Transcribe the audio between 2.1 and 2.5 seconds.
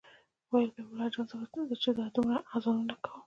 دومره